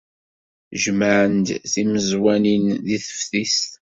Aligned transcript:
Jemɛen-d 0.81 1.47
timeẓwanin 1.71 2.65
deg 2.87 3.01
teftist. 3.07 3.69